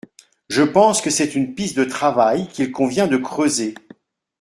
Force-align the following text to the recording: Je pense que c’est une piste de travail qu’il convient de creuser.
Je 0.49 0.63
pense 0.63 0.99
que 0.99 1.11
c’est 1.11 1.35
une 1.35 1.53
piste 1.53 1.77
de 1.77 1.83
travail 1.83 2.47
qu’il 2.47 2.71
convient 2.71 3.05
de 3.05 3.17
creuser. 3.17 3.75